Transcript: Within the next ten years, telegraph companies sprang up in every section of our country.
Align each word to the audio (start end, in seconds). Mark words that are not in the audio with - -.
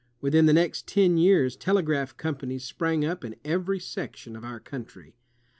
Within 0.19 0.47
the 0.47 0.51
next 0.53 0.87
ten 0.87 1.15
years, 1.19 1.55
telegraph 1.55 2.17
companies 2.17 2.63
sprang 2.63 3.05
up 3.05 3.23
in 3.23 3.35
every 3.45 3.77
section 3.79 4.35
of 4.35 4.43
our 4.43 4.59
country. 4.59 5.13